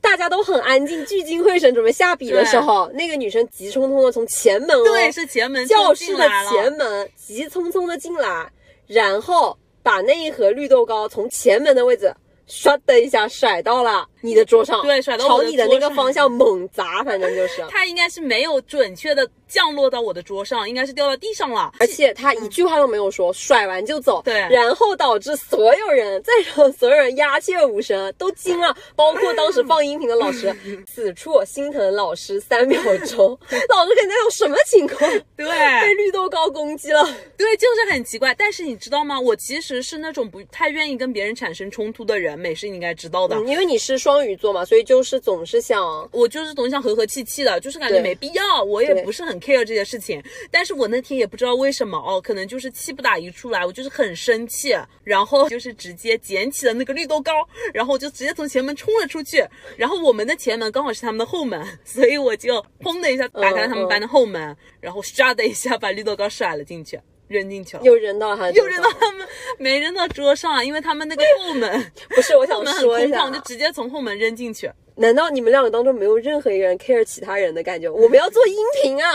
[0.00, 8.50] 大家都很安静，聚精会神准备下笔的时候，那个女生急匆匆的从前门哦，对，是前门教室的前门，急匆匆的进来，
[8.86, 12.12] 然后把那一盒绿豆糕从前门的位置
[12.48, 17.64] 唰的一下甩到了你的桌上，对甩到朝你的那个方向猛砸，反正就是。
[17.70, 21.70] 他应该是没有准确的降落到我的桌上，应该是掉到地上了。
[21.78, 24.22] 而且他一句话都没有说，甩完就走。
[24.24, 30.54] 对然后导致所有人在场所有人鸦雀无声，都惊了， 包括当时放音频的老师。
[30.88, 33.38] 此处心疼老师三秒钟，
[33.68, 35.10] 老师肯定有什么情况？
[35.36, 37.02] 对被绿豆糕攻击了。
[37.36, 38.34] 对，就是很奇怪。
[38.34, 39.20] 但是你知道吗？
[39.20, 43.36] 我其实是那种不太愿意跟别人产生冲突的人，美是你应该知道的。
[43.36, 50.22] 嗯，因为你是双鱼座嘛，所以就是总是想，我就是总想和和气气的，就是感觉没必要，我也不是很 care 这些事情。
[50.50, 57.32] 但是我那天也不知道为什么哦，可能就是气不打一处来，我就是很生气，然后就是直接捡起了那个绿豆糕，
[57.74, 59.44] 然后我就直接从前门冲了出去。
[59.76, 67.82] 然后我们的前门刚好是他们的后门， 所以我就砰的一下打开了他们班的后门，然后唰的一下把绿豆糕甩了进去，扔进去了。
[67.82, 69.26] 又扔到他又扔到他们，
[69.58, 74.70] 没扔到桌上，因为他们那个后门，不是，我想说一下就直接从后门扔进去。
[74.96, 77.88] 难道你们两个当中没有任何一个人 care 其他人的感觉？
[77.90, 79.10] 我们要做音频啊，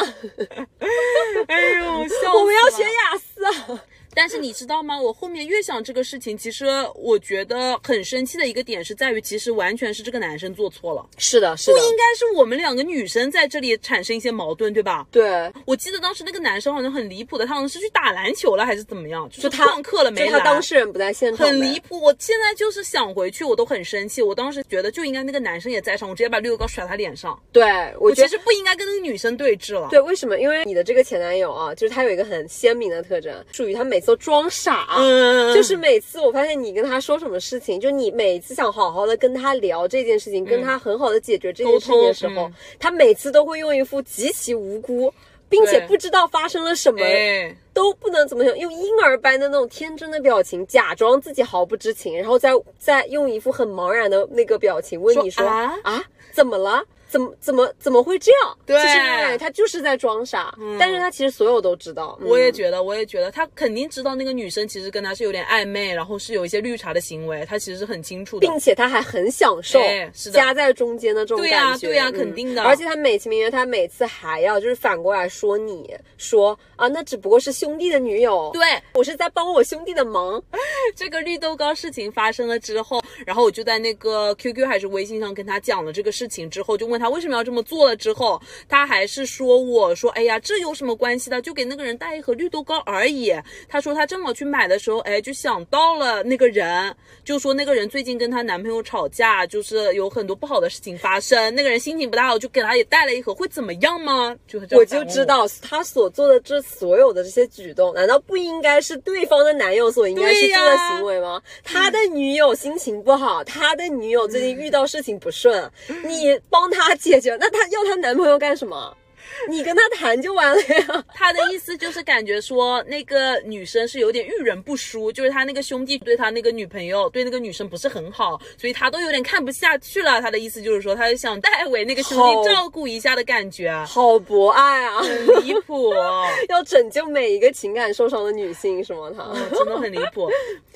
[1.48, 3.84] 哎呦，笑 我们要学雅思啊。
[4.18, 5.00] 但是你知道吗？
[5.00, 15.06] 我后面越想这个事情，其实我觉得很生气的一个点是在于，其实完全是这个男生做错了，是的，是的，不应该是我们两个女生在这里产生一些矛盾，对吧？
[15.12, 20.26] 对，我记得当时那个男生好像很离谱的，他好像是去打篮球了还是怎么样，就就是他旷课了没来。
[20.26, 21.80] 就他当事人不在现场，很离。
[21.80, 24.22] 谱，我现在就是想回去，我都很生气。
[24.22, 27.40] 我当时觉得就应该那个男生也在场，我直接把绿豆糕甩他脸上。
[27.52, 27.64] 对，
[28.00, 29.88] 我觉得我其实不应该跟那个女生对峙了。
[29.92, 30.40] 对，为什么？
[30.40, 34.88] 因为你的这个前男友啊，就是他有一个很鲜明的特征，属于他每次都装傻。
[34.98, 45.14] 嗯，就是每次我发现你跟他说什么事情，就你每次想好好的跟他聊这件事情，跟他很好的解决这件事情的时候，他每次都会用一副极其无辜，
[45.50, 55.78] 并且不知道发生了什么，哎，都不能怎么想，用婴儿般的那种天真的表情，假装自己毫不知情，然后再再用一副很茫然的那个表情问你说说啊？
[55.84, 56.04] 啊？
[56.32, 56.84] 怎么了？
[57.08, 58.58] 怎么怎么怎么会这样？
[58.66, 62.18] 对其实哎，他就是在装傻，但是他其实所有都知道。
[62.22, 68.48] 嗯我也觉得，我也觉得他肯定知道那个女生其实跟他是有点暧昧，然后是有一些绿茶的行为，他其实是很清楚的。
[68.48, 78.62] 并且他还很享受哎是的夹在中间的这种对呀感觉，对呀嗯肯定的而且他美其名曰他每次还要就是反过来说你说啊，那只不过是兄弟的女友，对，
[78.94, 80.42] 我是在帮我兄弟的忙。
[80.96, 91.42] 这个绿豆糕事情发生了之后，然后我就在那个 QQ 还是微信上跟他讲了这个事情之后，就问他为什么要这么做了之后，他还是说我说，哎呀，这有什么关系的？
[91.42, 93.34] 就给那个人带一盒绿豆糕而已。
[93.68, 104.36] 他说他正好去买的时候，哎，就想到了那个人，就说那个人最近跟她男朋友吵架，就是有很多不好的事情发生，那个人心情不大好，就给他也带了一盒，会怎么样吗？
[104.72, 111.42] 我就知道他所做的这所有的这些举动，难道不应该是对方的男友所应该去做的行为吗？
[111.64, 115.70] 他的女友心情不好，他的女友最近遇到事情不顺，
[116.06, 118.96] 你帮他解决，那她要她男朋友干什么？
[119.50, 121.06] 你跟他谈就完了呀。
[121.14, 130.22] 他的意思就是感觉说那个女生是有点遇人不淑，就是他那个兄弟对他那个女朋友对那个女生不是很好，所以他都有点看不下去了。
[130.22, 135.00] 他的意思就是说，他就想代为那个兄弟照顾一下的感觉，好博爱啊！
[135.02, 135.94] 很离谱，
[136.50, 139.12] 要拯救每一个情感受伤的女性是吗？
[139.16, 140.30] 他真的很离谱。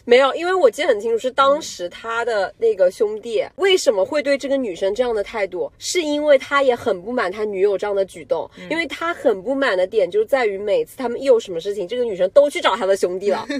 [0.04, 13.46] 没有，因为我记得很清楚，是当时他的那个兄弟为什么会对这个女生这样的态度，是因为他也很不满他女友这样的举动，因为他很不满的点就在于每次他们一有什么事情，这个女生都去找他的兄弟了。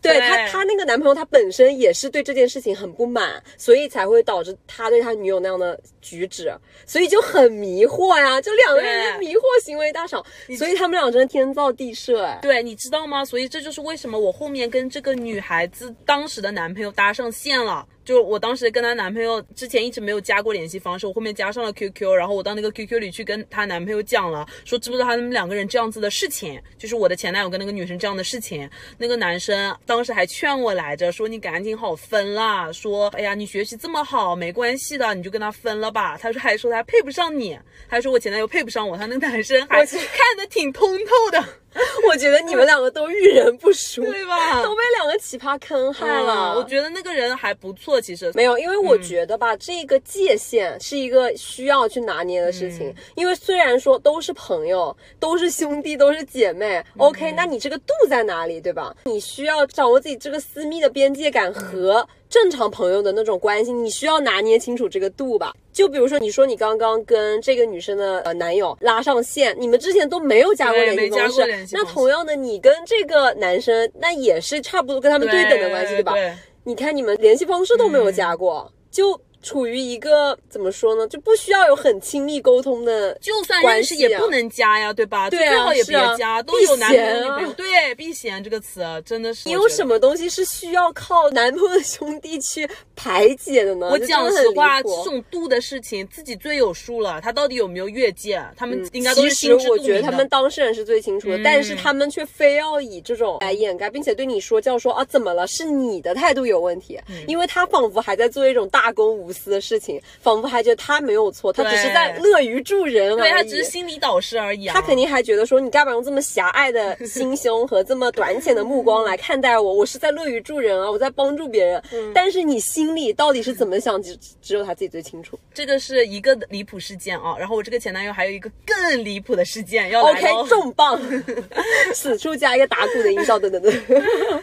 [0.00, 6.50] 对对他，他那个男朋友他本身也是对这件事情很不满，所以才会导致他对他女友那样的举止，
[6.86, 10.24] 所以就很迷惑呀，就两个人的迷惑行为大赏，
[10.56, 12.38] 所以他们俩真的天造地设哎。
[12.40, 13.22] 对，你知道吗？
[13.22, 17.86] 所以这就是为什么我后面跟这个女孩子当时的男朋友搭上线了。
[18.08, 28.66] 就我当时跟她男朋友之前一直没有加过联系方式，我后面加上了 QQ，然后我到那个 QQ 里去跟她男朋友讲了，说知不知道他们两个人这样子的事情，就是我的前男友跟那个女生这样的事情。
[28.96, 36.16] 那个男生当时还劝我来着，说你赶紧好分啦，说哎呀你学习这么好没关系的，你就跟他分了吧。
[36.16, 39.98] 他说还说他配不上你，还说我前男友配不上我，他那个男生还看
[40.38, 41.44] 得挺通透的，
[42.10, 44.62] 我觉得你们两个都遇人不淑， 对吧？
[44.62, 46.54] 都被两个奇葩坑害了。
[46.54, 52.92] 嗯我觉得那个人还不错，其实没有，因为我觉得吧，这个界限是一个需要去拿捏的事情。
[53.14, 58.94] 因为虽然说都是朋友，都是兄弟，都是姐妹、o k 那你这个度在哪里，对吧？
[59.04, 65.54] 你需要掌握自己这个私密的边界感和正常朋友的那种关系，你需要拿捏清楚这个度吧。
[65.78, 76.14] 就比如说，你说你刚刚跟这个女生的呃男友拉上线，你们之前都没有加过联系方式那同样的，你跟这个男生那也是差不多跟他们对等的关系，对吧？
[76.14, 85.28] 对你看你们联系方式都没有加过，就处于一个怎么说呢，就不需要有很亲密沟通的，就算认识也不能加呀，对吧？
[85.28, 87.52] 对啊最好也别加，都避有男朋友。
[87.54, 89.48] 对，避嫌这个词真的是。
[89.48, 89.88] 你有什？
[89.88, 93.88] 么东西是需要靠男朋友的兄弟去排解的呢？
[93.90, 97.18] 我讲实话，这种度的事情自己最有数了。
[97.22, 98.38] 他到底有没有越界？
[98.54, 100.28] 他们应该都其是实心知肚明我觉得他们。
[100.28, 105.46] 当事人是最清楚的，但是他们却非要以这种来掩盖，并且对你说教说啊怎么了？
[105.46, 113.20] 是你的态度有问题，因为他仿佛还在做一种大公无私的事情，仿佛还觉得他没有错，他只是在乐于助人而已。
[113.20, 114.74] 对他只是心理导师而已啊。
[114.74, 119.74] 他肯定还觉得说，你干嘛用这么狭隘的 心胸和这么短浅的目光来看待我？
[119.74, 121.82] 我是在乐于助人啊，我在帮助别人。
[121.92, 125.38] 嗯但是你心里到底是怎么想，只只有他自己最清楚。
[125.52, 127.36] 这个是一个离谱事件啊。
[127.38, 130.46] 然后我这个前男友还有一个更离谱的事件要来 OK，喽。
[130.48, 131.00] 重磅，
[131.94, 133.72] 此处加一个打鼓的音效，等等等。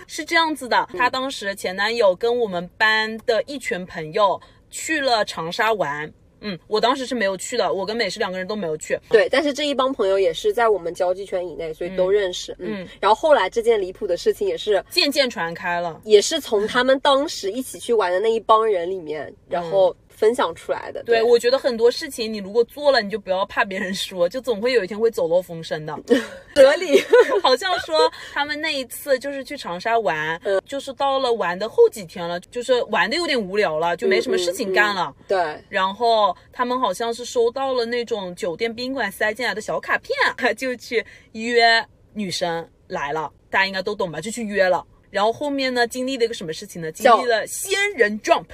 [0.07, 4.39] 是这样子的，他当时前男友跟我们班的一群朋友
[4.75, 6.11] 去了长沙玩。
[6.41, 8.99] 嗯，我当时是没有去的，我跟美诗两个人都没有去。
[9.09, 12.53] 对，但是这一帮朋友也是在我们交际圈以内，所以都认识。
[12.59, 15.99] 嗯，然后后来这件离谱的事情也是渐渐传开了。
[16.03, 21.03] 也是从他们当时一起去玩的那一帮人里面，然后分享出来的。
[21.03, 25.93] 对，我觉得很多事情你如果做了，你就不要怕别人说， 就总会有一天会走漏风声的。
[26.55, 27.01] 合理。
[27.43, 35.13] 好像说他们那一次就是去长沙玩，嗯就是到了玩的后几天了，就是玩的有点无聊了，就没什么事情干了。
[35.27, 44.21] 对，然后他们好像是收到了那种酒店宾馆塞进来的小卡片，就去约女生来了，大家应该都懂吧？
[44.21, 44.85] 就去约了。
[45.11, 46.91] 然后后面呢，经历了一个什么事情呢？
[46.91, 48.45] 经历了仙人 jump。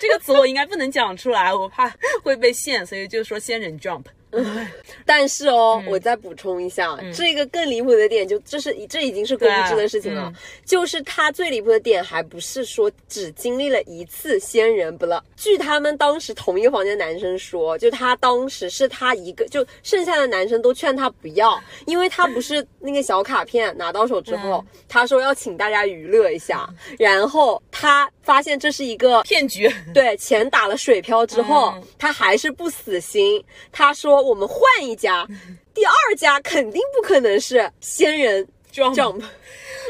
[0.00, 4.04] 这个词我应该不能讲出来，我怕会被限，所以就说仙人 jump。
[5.06, 10.34] 但是哦，嗯我再补充一下，这个更离谱的点就这是这已经是公知的事情了，嗯
[10.64, 15.22] 就是他最离谱的点还不是说只经历了一次仙人不乐。
[15.36, 29.70] 据他们当时同一个房间的男生说，就他当时是他一个，就剩下的男生都劝他不要，因为他不是那个小卡片拿到手之后，嗯他说要请大家娱乐一下，然后他发现这是一个骗局。
[29.94, 33.42] 对，钱打了水漂之后，嗯他还是不死心。
[33.72, 35.26] 他说：“我们换一家，
[35.74, 39.24] 第二家肯定不可能是仙人 Jump jump。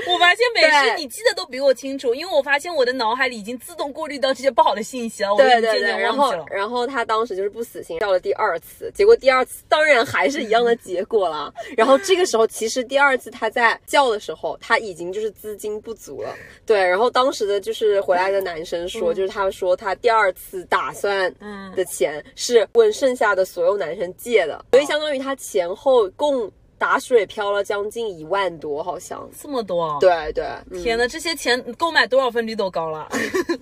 [0.08, 6.32] 我发现每次，你记得都比我清楚，因为我发现我的脑海里已经自动过滤到这些不好的信息了，对对对，然后。
[6.48, 11.52] 然后他当时就是不死心，叫了第二次，结果第二次当然还是一样的结果了。
[11.76, 16.32] 然后这个时候，其实第二次他在叫的时候，他已经就是资金不足了。
[16.64, 29.28] 对，然后当时的就是回来的男生说，就是他说他第二次打算嗯的钱是问剩下的所有男生借的，所以相当于他前后共打水漂了将近一万多，好像。
[29.40, 33.08] 这么多，，对对，嗯天呐，这些钱购买多少份绿豆糕了？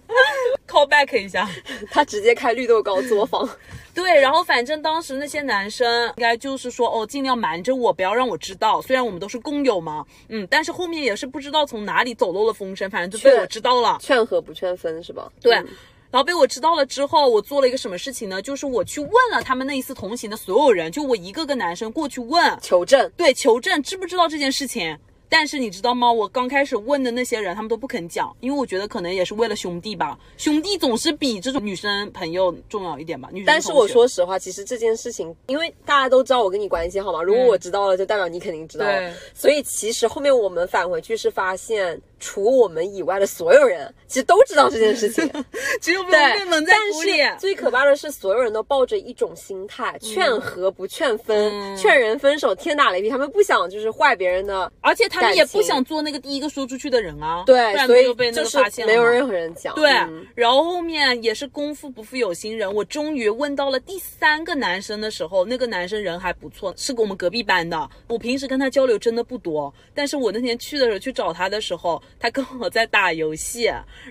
[0.66, 1.48] call back 一下。
[1.92, 3.48] 他直接开绿豆糕作坊。
[3.94, 8.82] 对，然后反正当时那些男生应该就是说，哦，尽量瞒着我，不要让我知道。
[8.82, 13.96] 虽然我们都是工友嘛，嗯，但是后面也是不知道从哪里走漏了风声，反正就被我知道了。
[14.00, 15.30] 劝和不劝分是吧？
[15.40, 15.54] 对。
[15.54, 15.68] 嗯
[16.14, 18.40] 然后被我知道了之后，我做了一个什么事情呢？
[18.40, 23.10] 就是我去问了他们那一次同行的所有人，就我一个个男生过去问，求证。
[23.16, 24.96] 对，求证知不知道这件事情。
[25.28, 26.12] 但是你知道吗？
[26.12, 33.28] 我刚开始问的那些人，他们都不肯讲，因为我觉得可能也是为了兄弟吧，兄弟总是比这种女生朋友重要一点吧。
[33.32, 39.12] 女生但是我说实话，其实这件事情，因为大家都知道我跟你关系好吗，如果我知道了，就代表你肯定知道了对。
[39.34, 45.30] 所以其实后面我们返回去是发现，除我们以外的所有人，其实都知道这件事情。
[45.78, 47.12] 只有被蒙在但鼓里。
[47.18, 53.10] 是最可怕的是，所有人都抱着一种心态，劝和不劝分，嗯劝人分手，天打雷劈。
[53.10, 59.74] 他们不想就是坏别人的，而且他们也不想做那个第一个说出去的人啊，不对，然所以就被发现了没有任何人讲。
[59.74, 67.88] 对，嗯然后后面也是功夫不负有心人，我终于问到了第三个男生的时候，那个男生人还不错，是我们隔壁班的。
[68.08, 73.64] 我平时跟他交流真的不多，但是我那天去的时候去找他的时候，他跟我在打游戏，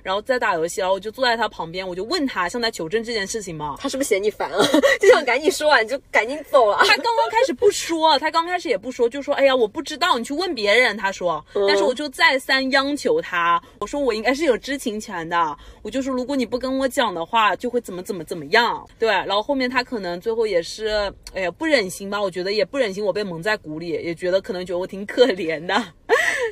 [0.03, 3.75] 然后在打游戏，然后我就坐在他旁边，我就问他向他求证这件事情嘛。
[3.79, 4.59] 他是不是嫌你烦啊？
[5.01, 6.77] 就想赶紧说完就赶紧走了。
[6.79, 18.85] 他刚刚开始不说，他刚开始也不说，就说：“哎呀，我不知道，你去问别人。”他说，但是我就再三央求他，我说我应该是有知情权的，我就说如果你不跟我讲的话，就会怎么怎么怎么样。
[18.99, 25.75] 对，然后后面他可能最后也是，哎呀，不忍心吧，我觉得也不忍心我被蒙在鼓里，也觉得可能觉得我挺可怜的。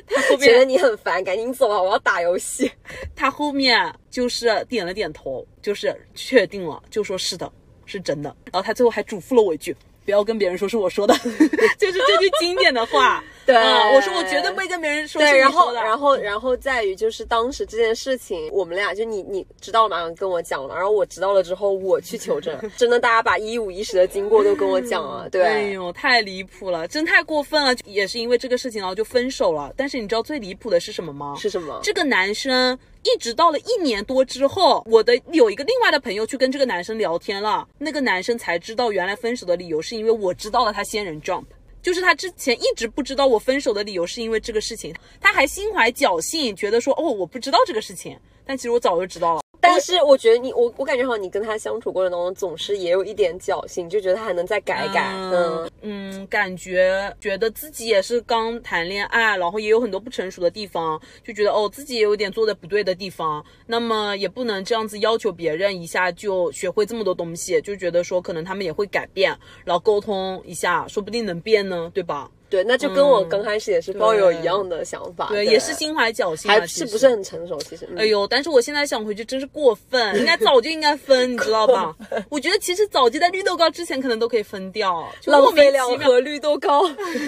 [0.06, 1.80] 他后面觉得你很烦，赶紧走啊！
[1.80, 2.70] 我要打游戏。
[3.16, 7.50] 他后面就是点了点头，就是确定了，就说是的，
[7.86, 8.34] 是真的。
[8.52, 9.76] 然后他最后还嘱咐了我一句。
[10.04, 11.14] 不要跟别人说是我说的，
[11.78, 13.22] 就是这句经典的话。
[13.44, 15.72] 对啊我说我绝对不会跟别人说是对，然后。
[15.72, 25.72] 然后然后在于就是当时这件事情，我们俩就你你知道了马上跟我讲了，然后我知道了之后我去求证，真的大家把一五一十的经过都跟我讲了，对哎对。
[25.72, 27.74] 呦，太离谱了，真太过分了！
[27.84, 29.72] 也是因为这个事情，然后就分手了。
[29.76, 31.34] 但是你知道最离谱的是什么吗？
[31.38, 31.80] 是什么？
[31.82, 41.44] 这个男生一直到了一年多之后，我的有一个另外的朋友去跟这个男生聊天了，那个男生才知道原来分手的理由是因为我知道了他仙人 jump。
[41.82, 49.42] 就是他之前一直不知道我分手的理由是因为这个事情，他还心怀侥幸，觉得说哦我不知道这个事情，但其实我早就知道了。
[49.64, 69.30] 但是我觉得你我我感觉好像你跟他相处过程当中总是也有一点侥幸，就觉得他还能再改改，嗯嗯，感觉觉得自己也是刚谈恋爱，然后也有很多不成熟的地方，就觉得哦自己也有点做的不对的地方，那么也不能这样子要求别人一下就学会这么多东西，就觉得说可能他们也会改变，
[69.64, 72.28] 然后沟通一下，说不定能变呢，对吧？
[72.52, 77.86] 对，那就跟我刚开始也是抱有一样的想法，对，也是心怀侥幸啊，还是不是很成熟，其实。
[77.90, 81.96] 嗯哎呦，但是我现在想回去真是过分，应该早就应该分，你知道吧？
[82.28, 85.70] 我觉得其实早就在绿豆糕之前可能都可以分掉，浪费。
[85.70, 86.82] 两盒绿豆糕，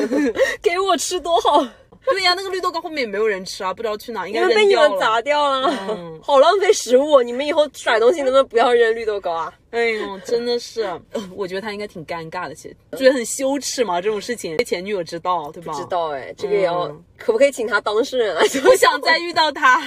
[0.62, 1.66] 给我吃多好，
[2.12, 4.74] 对呀、那个绿豆糕后面也没有人吃啊，不知道去哪，应该因为被你。
[4.74, 7.22] 们砸掉了，嗯 好浪费食物。
[7.22, 9.50] 你们以后甩东西能不能不要扔绿豆糕啊？
[9.74, 11.00] 哎呦，真的是，呃
[11.34, 15.72] 我觉得他应该挺尴尬的，其实觉得很羞耻嘛，这种事情被前女友知道，对吧？
[15.74, 15.84] 知。
[15.90, 18.42] 道哎，这个也要嗯可不可以请他当事人来？
[18.62, 19.82] 不想再遇到他，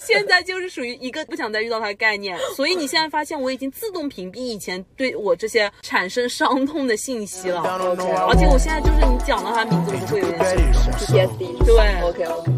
[0.00, 11.12] 现在就是属于一个不想再遇到他的概念，所以你现在发现我已经自动屏蔽以前对我这些产生伤痛的信息了，而且我现在就是你讲到他名字，我就会有点羞耻。
[11.12, 12.52] PTSD 对，OK OK。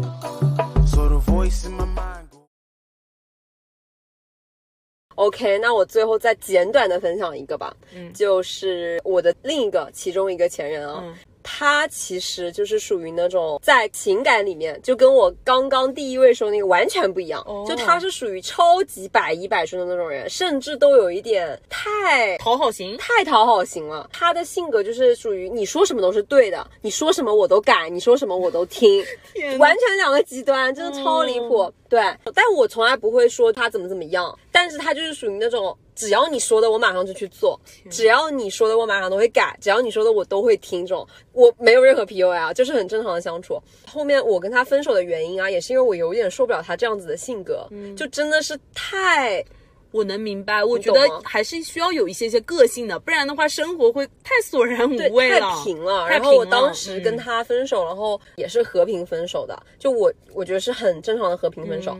[5.19, 11.03] OK，那我最后再简短的分享一个吧，嗯，就是我的另一个其中一个前任啊。
[11.41, 24.09] 他其实就是属于那种在情感里面就跟我刚刚第一位说那个完全不一样，就他是属于超级百依百顺的那种人，甚至都有一点太讨好型，太讨好型了。
[24.11, 29.03] 他的性格就是属于你说什么都是对的，你说什么我都改，你说什么我都听，
[29.57, 31.71] 完全两个极端，真的超离谱。
[31.87, 31.99] 对，
[32.35, 35.75] 但我从来不会说他怎么怎么样，但是他就是属于那种。
[35.99, 37.59] 只要你说的，我马上就去做；
[37.91, 40.85] 只要你说的，我马上都会改；只要你说的，我都会听。
[40.85, 43.61] 这种我没有任何 PUA 啊，就是很正常的相处。
[43.85, 49.43] 后面我跟他分手的原因啊，也是因为我有点受不了他这样子的性格，就真的是太……
[49.91, 56.07] 我能明白，我觉得还是需要有一些些个性的，不然的话，生活会太索然无味了，太平了。
[56.07, 61.97] 然后我当时跟他分手，然后也是和平分手的，就我我觉得是很正常的和平分手。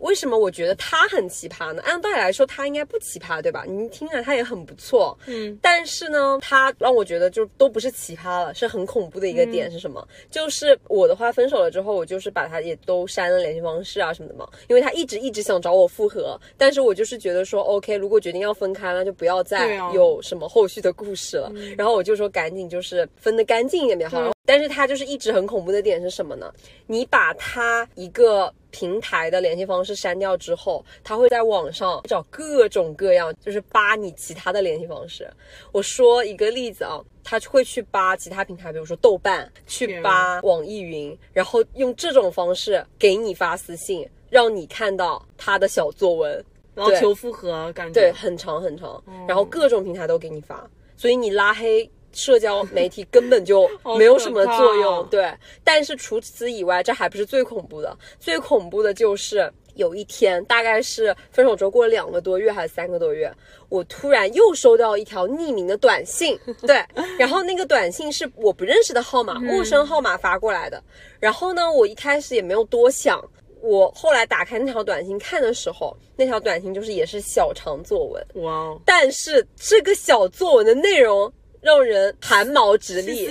[0.00, 1.82] 为什么我觉得他很奇葩呢？
[1.82, 3.64] 按道理来说，他应该不奇葩，对吧？
[3.66, 5.58] 你听着，他也很不错，嗯。
[5.62, 10.06] 但是呢，他让我觉得就都不是奇葩了，是很恐怖的一个点是什么？
[10.30, 21.52] 就是我的话分手了之后，我就是把他也都删了联系方式啊什么的嘛，因为他一直一直想找我复合，但是我就是觉得说，OK，如果决定要分开，那就不要再有什么后续的故事了。
[21.76, 24.32] 然后我就说赶紧就是分得干净一点比较好。
[24.46, 26.52] 但是他就是一直很恐怖的点是什么呢？
[26.86, 28.52] 你把他一个。
[28.70, 35.30] 平台的联系方式删掉之后，他会在网上找各种各样，就是扒你其他的联系方式。
[35.72, 46.44] 我说一个例子啊，他会去扒其他平台，比如说豆瓣，去扒网易云，然后用这种方式给你发私信，让你看到他的小作文，
[46.74, 51.90] 然后求复合，感觉对很长很长，然后各种平台都给你发，所以你拉黑。
[52.12, 55.32] 社交媒体根本就 没有什么作用，对。
[55.62, 63.32] 但是除此以外，这还不是最恐怖的，最恐怖的就是有一天，大概是分手之后过了两个多月还是三个多月，
[63.68, 66.84] 我突然又收到一条匿名的短信， 对。
[67.18, 70.82] 然后那个短信是我不认识的号码，陌生号码发过来的。
[71.18, 73.22] 然后呢，我一开始也没有多想，
[73.62, 78.76] 我后来打开那条短信看的时候，那条短信就是也是小长作文，哇！
[78.84, 81.32] 但是这个小作文的内容。
[81.60, 83.28] 让人寒毛直立，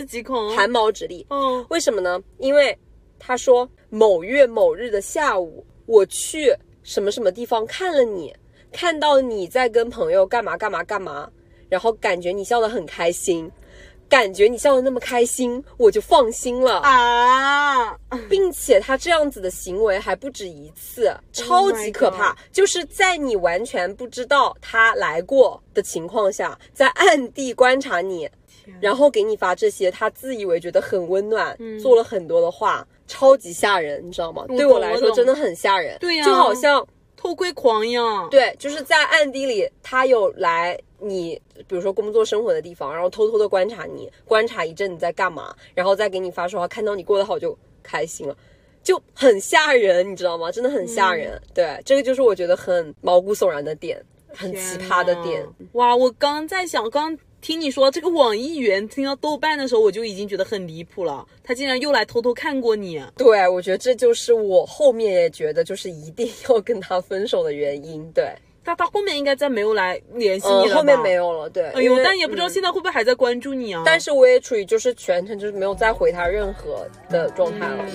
[0.55, 1.25] 寒毛直立。
[1.29, 2.21] 嗯，为什么呢？
[2.37, 2.77] 因为
[3.17, 8.35] 他说某月某日的下午，我去什么什么地方看了你，
[8.71, 11.29] 看到你在跟朋友干嘛干嘛干嘛，
[11.69, 13.51] 然后感觉你笑得很开心。
[14.09, 16.79] 感觉你笑得那么开心，我就放心了。
[16.79, 17.95] 啊，
[18.27, 22.35] 并且他这样子的行为还不止一次，超级可怕。
[22.51, 28.27] 就是在你完全不知道他来过的情况下，在暗地观察你，
[28.81, 34.43] 然后给你发这些，他自以为觉得很温暖，做了很多的话，超级吓人，你知道吗？
[34.47, 36.85] 对我来说真的很吓人，对呀，就好像
[37.19, 38.29] 偷窥狂一样。
[38.29, 40.79] 对，就是在暗地里，他有来。
[41.01, 48.35] 你比如说工作生活的地方，然后偷偷的观察你，观察一阵你在干嘛，然后再给你发说话，看到你过得好就开心了，
[48.83, 50.51] 就很吓人，你知道吗？
[50.51, 51.41] 真的很吓人。
[51.53, 54.03] 对，这个就是我觉得很毛骨悚然的点，
[54.35, 55.47] 很奇葩的点。
[55.71, 61.25] 哇，我刚在想，刚听你说这个网易云，听到豆瓣的时候，我就已经觉得很离谱了。
[61.43, 63.01] 他竟然又来偷偷看过你。
[63.15, 68.05] 对，我觉得这就是我后面也觉得就是一定要跟他分手的原因。
[68.11, 68.33] 对。
[68.63, 71.65] 他他后面应该再没有来联系你了后面没有了，对。
[71.71, 73.83] 哎呦，但也不知道现在会不会还在关注你啊？
[73.85, 77.85] 但是我也处于就是全程就是没有再回他任何的状态了，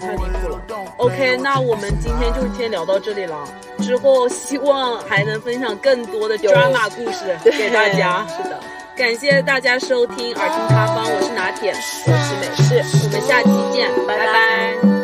[0.00, 0.60] 太离谱了。
[0.98, 3.46] OK，那我们今天就先聊到这里了。
[3.80, 8.26] 之后希望还能分享更多的 drama 故事给大家。
[8.28, 8.58] 是的，
[8.96, 14.95] 感谢大家收听耳听他方，我是拿铁，我是美式，我们下期见，拜拜。